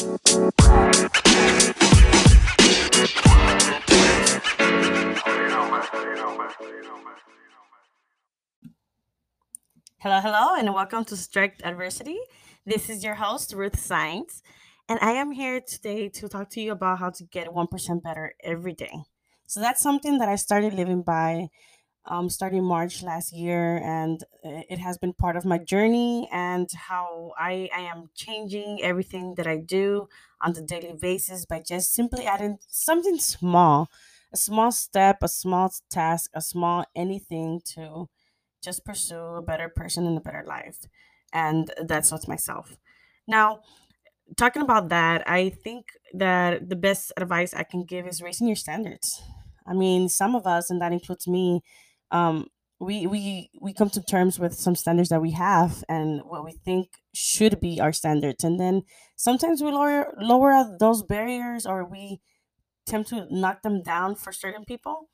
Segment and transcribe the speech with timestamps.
[0.00, 0.16] Hello,
[10.22, 12.18] hello, and welcome to Strict Adversity.
[12.64, 14.40] This is your host, Ruth Saenz,
[14.88, 18.32] and I am here today to talk to you about how to get 1% better
[18.42, 19.02] every day.
[19.48, 21.48] So, that's something that I started living by
[22.10, 27.32] um, starting March last year, and it has been part of my journey and how
[27.38, 30.08] I, I am changing everything that I do
[30.42, 33.88] on the daily basis by just simply adding something small,
[34.32, 38.08] a small step, a small task, a small anything to
[38.62, 40.80] just pursue a better person and a better life.
[41.32, 42.76] And that's what's myself.
[43.26, 43.60] Now,
[44.36, 48.56] talking about that, I think that the best advice I can give is raising your
[48.56, 49.22] standards.
[49.66, 51.62] I mean, some of us, and that includes me,
[52.10, 52.48] um,
[52.80, 56.52] we we we come to terms with some standards that we have and what we
[56.52, 58.82] think should be our standards, and then
[59.16, 62.20] sometimes we lower lower those barriers or we
[62.86, 65.08] attempt to knock them down for certain people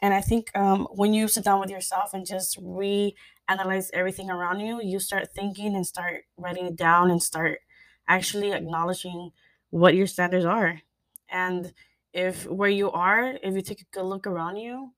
[0.00, 4.60] and I think um, when you sit down with yourself and just reanalyze everything around
[4.60, 7.58] you, you start thinking and start writing it down and start
[8.06, 9.30] actually acknowledging
[9.70, 10.80] what your standards are.
[11.30, 11.72] And
[12.12, 14.92] if where you are, if you take a good look around you,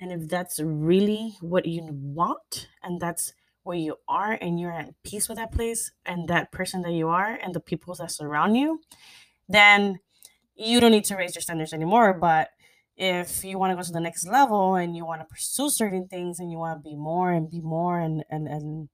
[0.00, 3.32] and if that's really what you want, and that's
[3.64, 7.08] where you are, and you're at peace with that place and that person that you
[7.08, 8.80] are, and the people that surround you,
[9.48, 10.00] then
[10.54, 12.14] you don't need to raise your standards anymore.
[12.14, 12.50] But
[12.96, 16.08] if you want to go to the next level and you want to pursue certain
[16.08, 18.88] things and you want to be more and be more and and and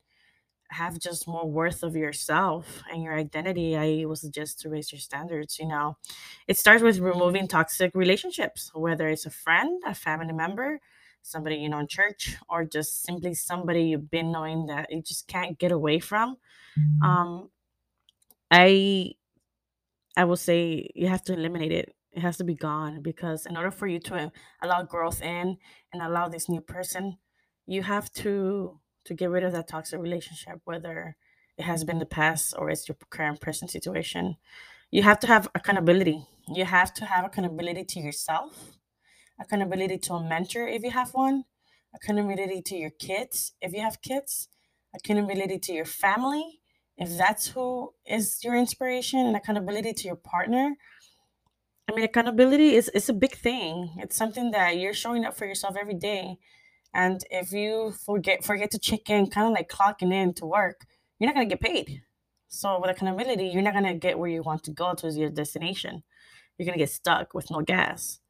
[0.71, 4.99] have just more worth of yourself and your identity i would suggest to raise your
[4.99, 5.97] standards you know
[6.49, 10.81] it starts with removing toxic relationships whether it's a friend a family member
[11.25, 15.27] somebody you know in church or just simply somebody you've been knowing that you just
[15.27, 16.37] can't get away from
[17.03, 17.49] um
[18.51, 19.11] i
[20.17, 23.57] i will say you have to eliminate it it has to be gone because in
[23.57, 24.31] order for you to
[24.63, 25.59] allow growth in
[25.93, 27.19] and allow this new person,
[27.67, 31.17] you have to to get rid of that toxic relationship, whether
[31.59, 34.37] it has been the past or it's your current present situation.
[34.91, 36.25] You have to have accountability.
[36.49, 38.74] You have to have accountability to yourself,
[39.41, 41.45] accountability to a mentor if you have one,
[41.95, 44.49] accountability to your kids if you have kids,
[44.95, 46.61] accountability to your family
[46.97, 50.77] if that's who is your inspiration, and accountability to your partner
[51.89, 53.97] I mean, accountability is is a big thing.
[53.99, 56.39] It's something that you're showing up for yourself every day.
[56.95, 60.87] And if you forget forget to check in, kind of like clocking in to work,
[61.19, 62.03] you're not gonna get paid.
[62.49, 66.03] So with accountability, you're not gonna get where you want to go to your destination.
[66.57, 68.21] You're gonna get stuck with no gas.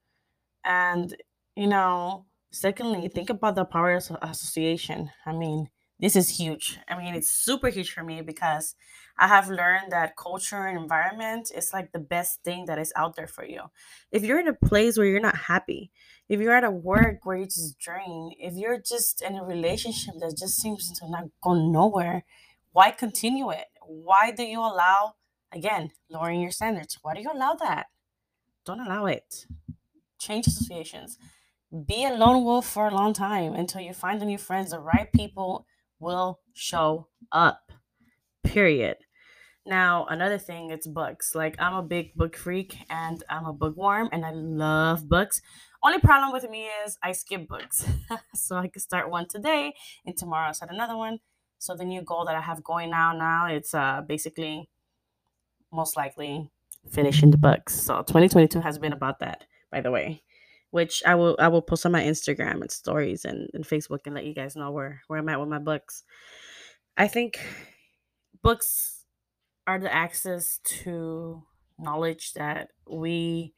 [0.64, 1.14] And
[1.56, 5.10] you know, secondly, think about the power association.
[5.26, 5.68] I mean,
[6.00, 6.78] this is huge.
[6.88, 8.74] I mean, it's super huge for me because
[9.16, 13.14] I have learned that culture and environment is like the best thing that is out
[13.14, 13.62] there for you.
[14.10, 15.92] If you're in a place where you're not happy,
[16.28, 20.14] if you're at a work where you just drain, if you're just in a relationship
[20.18, 22.24] that just seems to not go nowhere,
[22.72, 23.66] why continue it?
[23.86, 25.14] Why do you allow,
[25.52, 26.98] again, lowering your standards?
[27.02, 27.86] Why do you allow that?
[28.64, 29.46] Don't allow it.
[30.24, 31.18] Change associations.
[31.86, 34.80] Be a lone wolf for a long time until you find the new friends, the
[34.80, 35.66] right people
[35.98, 37.72] will show up.
[38.42, 38.96] Period.
[39.66, 41.34] Now, another thing, it's books.
[41.34, 45.42] Like, I'm a big book freak and I'm a bookworm and I love books.
[45.82, 47.86] Only problem with me is I skip books.
[48.34, 49.74] so I could start one today
[50.06, 51.18] and tomorrow I'll start another one.
[51.58, 54.68] So the new goal that I have going now now it's uh basically
[55.72, 56.50] most likely
[56.90, 57.74] finishing the books.
[57.74, 60.22] So 2022 has been about that, by the way.
[60.70, 64.14] Which I will I will post on my Instagram and stories and, and Facebook and
[64.14, 66.02] let you guys know where where I'm at with my books.
[66.96, 67.38] I think
[68.42, 69.04] books
[69.66, 71.42] are the access to
[71.78, 73.54] knowledge that we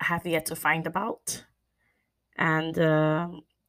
[0.00, 1.44] have yet to find about.
[2.36, 3.28] And uh,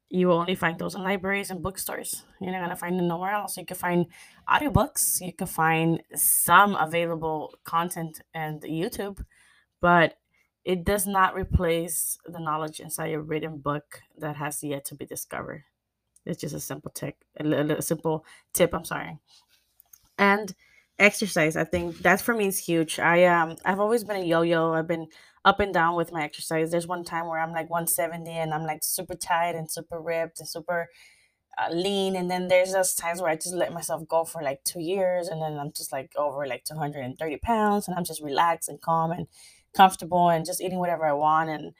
[0.09, 2.23] you will only find those in libraries and bookstores.
[2.39, 3.57] You're not going to find them nowhere else.
[3.57, 4.05] You can find
[4.49, 9.23] audiobooks, you can find some available content and YouTube,
[9.81, 10.15] but
[10.65, 15.05] it does not replace the knowledge inside a written book that has yet to be
[15.05, 15.63] discovered.
[16.25, 17.45] It's just a simple tip, a,
[17.77, 18.73] a simple tip.
[18.73, 19.19] I'm sorry
[20.17, 20.53] and
[20.99, 24.73] exercise i think that for me is huge i um i've always been a yo-yo
[24.73, 25.07] i've been
[25.43, 28.63] up and down with my exercise there's one time where i'm like 170 and i'm
[28.63, 30.87] like super tight and super ripped and super
[31.57, 34.63] uh, lean and then there's those times where i just let myself go for like
[34.63, 38.69] two years and then i'm just like over like 230 pounds and i'm just relaxed
[38.69, 39.27] and calm and
[39.75, 41.73] comfortable and just eating whatever i want and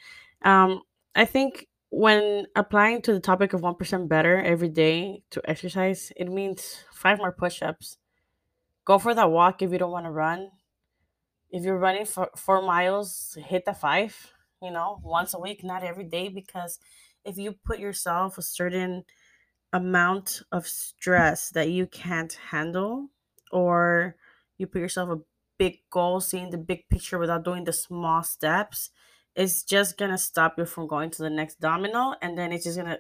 [0.44, 0.82] um
[1.16, 6.28] i think when applying to the topic of 1% better every day to exercise it
[6.28, 7.98] means five more push-ups.
[8.86, 10.50] Go for that walk if you don't want to run.
[11.52, 15.84] If you're running for four miles, hit the five, you know, once a week, not
[15.84, 16.80] every day, because
[17.24, 19.04] if you put yourself a certain
[19.72, 23.10] amount of stress that you can't handle,
[23.52, 24.16] or
[24.58, 25.22] you put yourself a
[25.64, 28.90] big goal, seeing the big picture without doing the small steps,
[29.36, 32.78] it's just gonna stop you from going to the next domino, and then it's just
[32.78, 33.00] gonna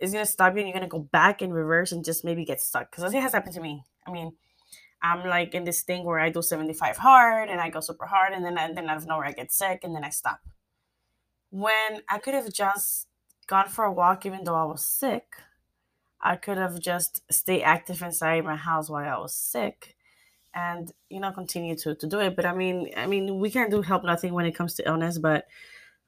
[0.00, 2.60] it's gonna stop you, and you're gonna go back in reverse and just maybe get
[2.60, 2.90] stuck.
[2.90, 3.84] Because it has happened to me.
[4.06, 4.32] I mean,
[5.02, 8.32] I'm like in this thing where I do 75 hard and I go super hard
[8.32, 10.40] and then I, then out of nowhere I get sick and then I stop.
[11.50, 13.08] When I could have just
[13.46, 15.26] gone for a walk even though I was sick,
[16.20, 19.93] I could have just stay active inside my house while I was sick
[20.54, 22.36] and you know continue to, to do it.
[22.36, 25.18] But I mean I mean we can't do help nothing when it comes to illness,
[25.18, 25.46] but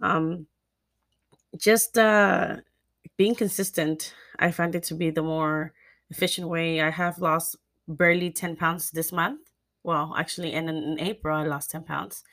[0.00, 0.46] um
[1.56, 2.56] just uh
[3.16, 5.72] being consistent I find it to be the more
[6.10, 6.80] efficient way.
[6.80, 7.56] I have lost
[7.88, 9.50] barely 10 pounds this month.
[9.82, 12.24] Well, actually, in, in April, I lost 10 pounds.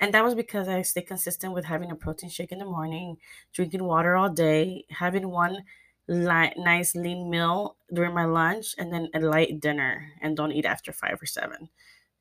[0.00, 3.18] And that was because I stay consistent with having a protein shake in the morning,
[3.52, 5.64] drinking water all day, having one
[6.08, 10.66] li- nice lean meal during my lunch, and then a light dinner, and don't eat
[10.66, 11.68] after five or seven.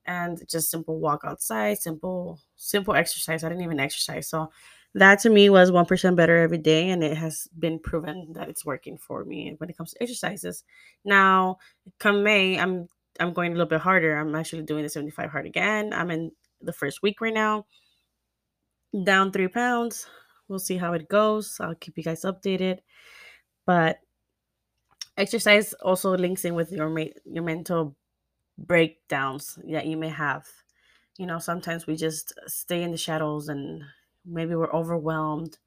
[0.05, 3.43] And just simple walk outside, simple simple exercise.
[3.43, 4.51] I didn't even exercise, so
[4.95, 8.65] that to me was 1% better every day and it has been proven that it's
[8.65, 10.63] working for me when it comes to exercises.
[11.03, 11.57] Now
[11.99, 12.87] come may i'm
[13.19, 14.15] i'm going a little bit harder.
[14.15, 15.93] I'm actually doing the 75 hard again.
[15.93, 16.31] I'm in
[16.61, 17.65] the first week right now.
[19.03, 20.07] Down three pounds.
[20.47, 21.57] We'll see how it goes.
[21.59, 22.79] I'll keep you guys updated
[23.65, 23.99] but
[25.17, 27.95] exercise also links in with your ma- your mental
[28.57, 30.47] breakdowns that you may have.
[31.17, 33.83] You know sometimes we just stay in the shadows and
[34.25, 35.57] maybe we're overwhelmed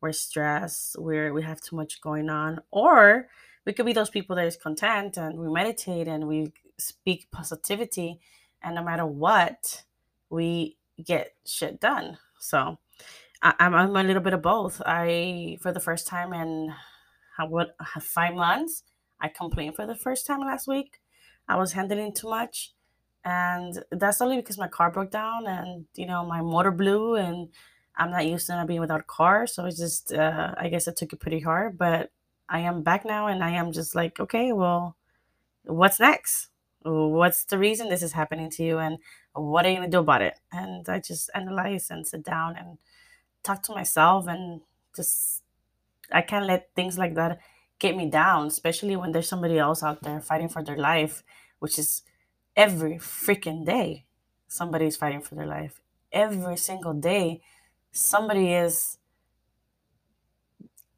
[0.00, 3.28] we're stressed we're we have too much going on or
[3.66, 8.20] we could be those people that is content and we meditate and we speak positivity
[8.62, 9.84] and no matter what
[10.30, 12.18] we get shit done.
[12.38, 12.78] So
[13.42, 14.82] I, I'm, I'm a little bit of both.
[14.84, 16.72] I for the first time in
[17.36, 18.82] how what five months
[19.20, 21.00] i complained for the first time last week
[21.48, 22.72] i was handling too much
[23.24, 27.48] and that's only because my car broke down and you know my motor blew and
[27.96, 30.88] I'm not used to not being without a car, so it's just uh, I guess
[30.88, 32.10] I took it pretty hard, but
[32.48, 34.96] I am back now, and I am just like, okay, well,
[35.64, 36.48] what's next?
[36.82, 38.98] What's the reason this is happening to you, and
[39.32, 40.40] what are you gonna do about it?
[40.52, 42.78] And I just analyze and sit down and
[43.44, 44.62] talk to myself, and
[44.96, 45.43] just
[46.14, 47.40] I can't let things like that
[47.78, 51.22] get me down, especially when there's somebody else out there fighting for their life,
[51.58, 52.02] which is
[52.56, 54.06] every freaking day
[54.46, 55.80] somebody's fighting for their life.
[56.12, 57.42] Every single day
[57.90, 58.98] somebody is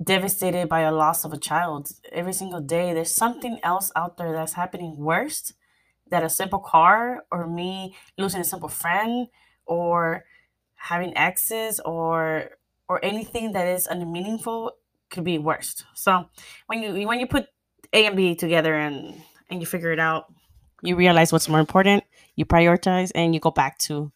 [0.03, 1.91] devastated by a loss of a child.
[2.12, 5.55] Every single day there's something else out there that's happening worse
[6.09, 9.29] than a simple car or me losing a simple friend
[9.65, 10.25] or
[10.75, 12.51] having exes or
[12.89, 14.77] or anything that is unmeaningful
[15.11, 15.85] could be worst.
[15.94, 16.26] so
[16.67, 17.47] when you when you put
[17.93, 20.26] a and b together and and you figure it out
[20.82, 22.05] you realize what's more important
[22.35, 24.12] you prioritize and you go back to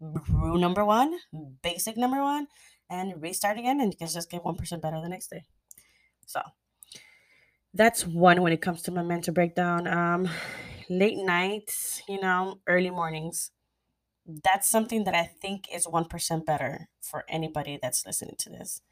[0.00, 1.18] rule number one,
[1.62, 2.48] basic number one,
[2.88, 5.44] and restart again, and you can just get 1% better the next day.
[6.26, 6.40] So
[7.74, 9.86] that's one when it comes to my mental breakdown.
[9.86, 10.28] Um,
[10.88, 13.50] late nights, you know, early mornings.
[14.26, 18.82] That's something that I think is 1% better for anybody that's listening to this.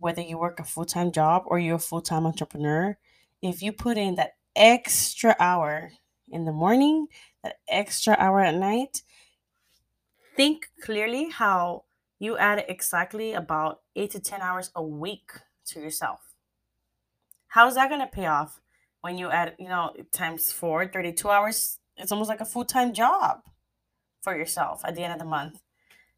[0.00, 2.96] Whether you work a full time job or you're a full time entrepreneur,
[3.42, 5.92] if you put in that extra hour
[6.28, 7.06] in the morning,
[7.44, 9.02] that extra hour at night,
[10.36, 11.84] think clearly how
[12.18, 15.32] you add exactly about eight to 10 hours a week
[15.66, 16.20] to yourself.
[17.48, 18.60] How is that going to pay off
[19.02, 21.78] when you add, you know, times four, 32 hours?
[21.96, 23.40] It's almost like a full time job
[24.22, 25.60] for yourself at the end of the month.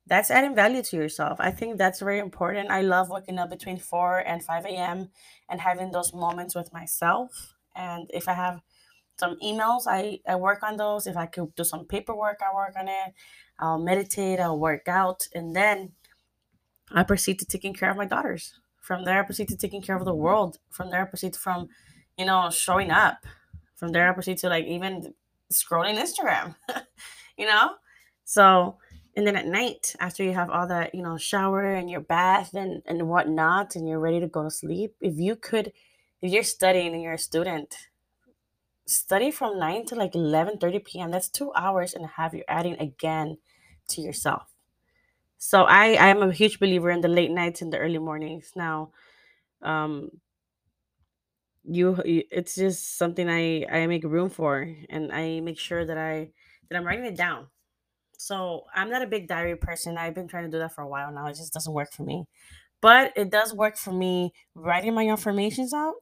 [0.06, 1.38] That's adding value to yourself.
[1.40, 2.70] I think that's very important.
[2.70, 5.10] I love waking up between 4 and 5 a.m.
[5.48, 7.54] and having those moments with myself.
[7.76, 8.60] And if I have
[9.16, 11.06] some emails, I, I work on those.
[11.06, 13.14] If I could do some paperwork, I work on it.
[13.58, 15.92] I'll meditate, I'll work out, and then
[16.90, 18.54] I proceed to taking care of my daughters.
[18.80, 20.58] From there, I proceed to taking care of the world.
[20.70, 21.68] From there, I proceed from,
[22.18, 23.24] you know, showing up.
[23.76, 25.14] From there, I proceed to like even
[25.52, 26.56] scrolling Instagram,
[27.38, 27.74] you know?
[28.24, 28.78] So,
[29.16, 32.54] and then at night, after you have all that, you know, shower and your bath
[32.54, 35.72] and, and whatnot, and you're ready to go to sleep, if you could,
[36.22, 37.76] if you're studying and you're a student,
[38.86, 42.44] study from 9 to like 11 30 p.m that's two hours and a half you're
[42.48, 43.38] adding again
[43.88, 44.44] to yourself.
[45.38, 48.52] So i i am a huge believer in the late nights and the early mornings.
[48.56, 48.92] Now
[49.62, 50.10] um
[51.64, 55.98] you you- it's just something i i make room for and i make sure that
[55.98, 56.28] i
[56.68, 57.46] that i'm writing it down
[58.22, 59.98] So I'm not a big diary person.
[59.98, 61.26] I've been trying to do that for a while now.
[61.26, 62.26] It just doesn't work for me.
[62.80, 65.94] But it does work for me writing my affirmations out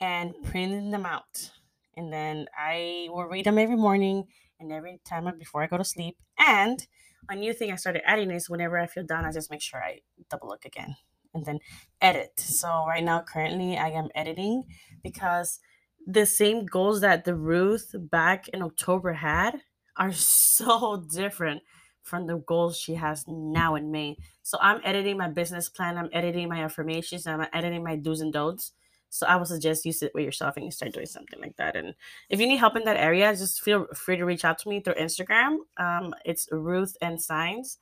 [0.00, 1.52] and printing them out.
[1.96, 4.24] And then I will read them every morning
[4.58, 6.16] and every time before I go to sleep.
[6.36, 6.84] And
[7.28, 9.80] a new thing I started adding is whenever I feel down, I just make sure
[9.80, 10.96] I double look again
[11.32, 11.60] and then
[12.00, 12.40] edit.
[12.40, 14.64] So right now, currently, I am editing
[15.04, 15.60] because
[16.04, 19.60] the same goals that the Ruth back in October had
[19.98, 21.62] are so different
[22.02, 24.16] from the goals she has now in May.
[24.42, 28.32] So I'm editing my business plan, I'm editing my affirmations, I'm editing my do's and
[28.32, 28.72] don'ts.
[29.10, 31.76] So I would suggest you sit with yourself and you start doing something like that.
[31.76, 31.94] And
[32.28, 34.80] if you need help in that area, just feel free to reach out to me
[34.80, 35.58] through Instagram.
[35.78, 37.78] Um, it's Ruth and Saenz,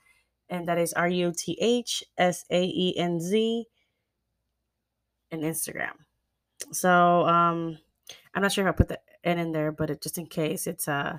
[0.49, 3.67] and that is R U T H S A E N Z
[5.33, 5.95] and Instagram.
[6.73, 7.79] So um,
[8.35, 10.69] I'm not sure if I put the N in there, but it, just in case,
[10.69, 11.19] it's uh,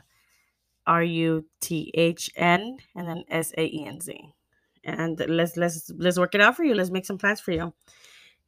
[0.88, 4.18] R U T H N and then S A E N Z.
[4.84, 6.74] And let's let's let's work it out for you.
[6.74, 7.74] Let's make some plans for you.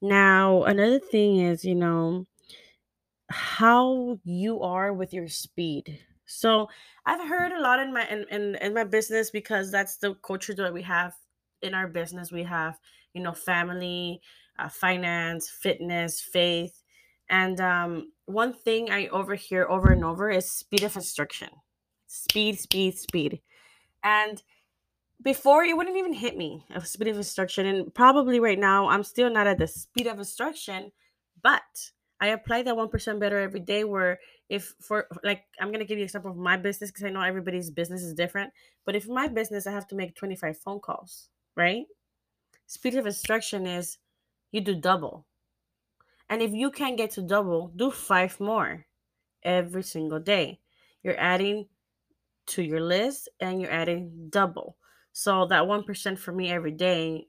[0.01, 2.25] Now, another thing is, you know,
[3.29, 5.99] how you are with your speed.
[6.25, 6.69] So
[7.05, 10.53] I've heard a lot in my in, in, in my business because that's the culture
[10.55, 11.15] that we have
[11.61, 12.31] in our business.
[12.31, 12.79] We have,
[13.13, 14.21] you know, family,
[14.57, 16.83] uh, finance, fitness, faith.
[17.29, 21.49] And um, one thing I overhear over and over is speed of instruction.
[22.09, 23.41] Speed, speed, speed.
[24.03, 24.41] And
[25.21, 29.03] before it wouldn't even hit me of speed of instruction and probably right now i'm
[29.03, 30.89] still not at the speed of instruction
[31.43, 35.97] but i apply that 1% better every day where if for like i'm to give
[35.97, 38.49] you an example of my business because i know everybody's business is different
[38.85, 41.27] but if my business i have to make 25 phone calls
[41.59, 41.85] right?
[42.67, 43.97] Speed of instruction is
[44.51, 45.25] you do double.
[46.29, 48.85] And if you can't get to double do five more
[49.43, 50.59] every single day.
[51.03, 51.67] You're adding
[52.49, 54.77] to your list and you're adding double
[55.13, 57.27] so that 1% for me every day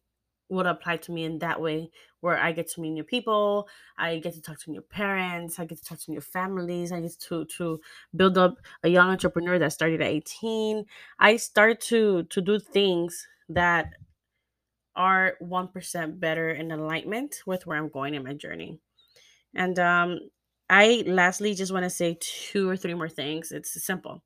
[0.49, 4.19] would apply to me in that way where I get to meet new people, I
[4.19, 7.19] get to talk to new parents, I get to talk to new families, I get
[7.29, 7.81] to to
[8.17, 10.85] build up a young entrepreneur that started at 18.
[11.21, 13.95] I start to to do things that
[14.97, 18.81] are 1% better in alignment with where I'm going in my journey.
[19.55, 20.21] And um
[20.71, 23.53] I lastly just want to say two or three more things.
[23.53, 24.23] It's simple.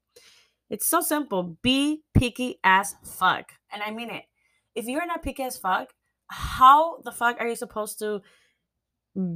[0.71, 1.56] It's so simple.
[1.62, 3.52] Be picky as fuck.
[3.73, 4.25] And I mean it.
[4.75, 5.92] If you're not picky as fuck,
[6.28, 8.23] how the fuck are you supposed to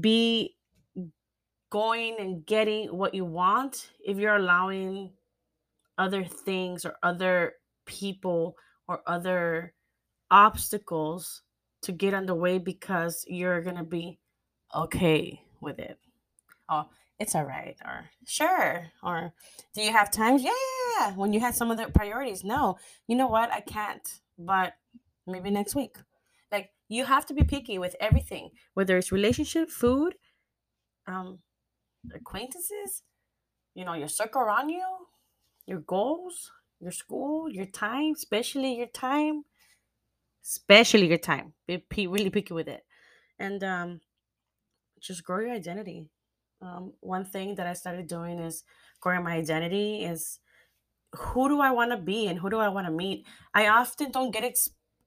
[0.00, 0.56] be
[1.70, 5.12] going and getting what you want if you're allowing
[5.98, 7.54] other things or other
[7.84, 8.56] people
[8.88, 9.74] or other
[10.30, 11.42] obstacles
[11.82, 14.18] to get on the way because you're gonna be
[14.74, 15.98] okay with it?
[16.68, 16.88] Oh,
[17.18, 19.32] it's all right or sure or
[19.74, 20.38] do you have time?
[20.38, 22.44] Yeah when you had some of the priorities.
[22.44, 23.52] No you know what?
[23.52, 24.74] I can't but
[25.26, 25.96] maybe next week.
[26.50, 30.14] Like you have to be picky with everything whether it's relationship food
[31.06, 31.38] um
[32.14, 33.02] acquaintances
[33.74, 34.84] you know your circle around you
[35.66, 39.44] your goals your school your time especially your time
[40.48, 41.52] especially your time.
[41.66, 42.84] Be really picky with it.
[43.38, 44.00] And um
[45.00, 46.06] just grow your identity
[46.60, 48.64] um, one thing that I started doing is
[49.00, 50.38] growing my identity is
[51.14, 53.26] who do I want to be and who do I want to meet.
[53.54, 54.58] I often don't get it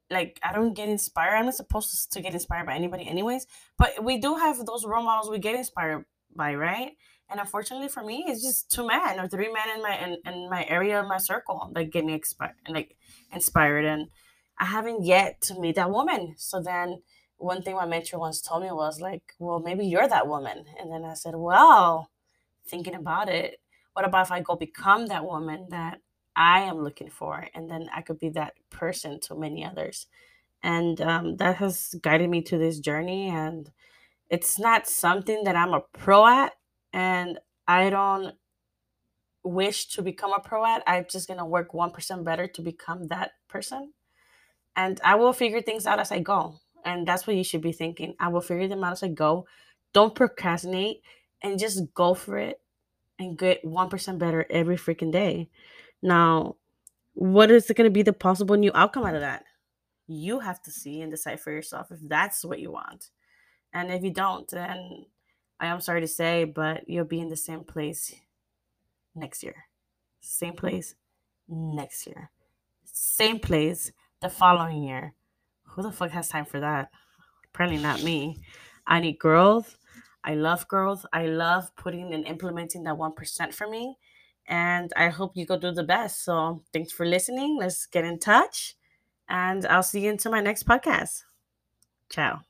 [0.10, 1.36] like I don't get inspired.
[1.36, 5.04] I'm not supposed to get inspired by anybody anyways, but we do have those role
[5.04, 6.06] models we get inspired
[6.36, 6.92] by, right?
[7.30, 10.50] And unfortunately for me, it's just two men or three men in my in, in
[10.50, 12.98] my area my circle that get me and like
[13.32, 14.08] inspired and
[14.60, 16.36] I haven't yet to meet that woman.
[16.38, 17.02] So then
[17.42, 20.66] one thing my mentor once told me was like, well, maybe you're that woman.
[20.80, 22.10] And then I said, well,
[22.68, 23.60] thinking about it,
[23.94, 26.00] what about if I go become that woman that
[26.36, 27.48] I am looking for?
[27.54, 30.08] And then I could be that person to many others.
[30.64, 33.30] And um, that has guided me to this journey.
[33.30, 33.72] And
[34.30, 36.54] it's not something that I'm a pro at.
[36.94, 38.36] And I don't
[39.44, 40.84] wish to become a pro at.
[40.86, 43.94] I'm just going to work 1% better to become that person.
[44.76, 46.60] And I will figure things out as I go.
[46.86, 48.16] And that's what you should be thinking.
[48.20, 49.46] I will figure them out as I go.
[49.94, 51.02] Don't procrastinate
[51.42, 52.62] and just go for it
[53.20, 55.50] and get 1% better every freaking day.
[56.02, 56.56] Now,
[57.14, 59.44] what is going to be the possible new outcome out of that?
[60.08, 63.10] You have to see and decide for yourself if that's what you want.
[63.74, 65.06] And if you don't, then
[65.60, 68.14] I am sorry to say, but you'll be in the same place
[69.16, 69.66] next year.
[70.20, 70.96] Same place
[71.48, 72.32] next year.
[72.86, 75.14] Same place the following year
[75.72, 76.90] who the fuck has time for that?
[77.54, 78.42] Apparently not me.
[78.86, 79.78] I need growth.
[80.24, 81.06] I love growth.
[81.14, 83.98] I love putting and implementing that 1% for me.
[84.48, 86.24] And I hope you go do the best.
[86.24, 87.58] So thanks for listening.
[87.58, 88.76] Let's get in touch.
[89.30, 91.24] And I'll see you into my next podcast.
[92.10, 92.42] Ciao.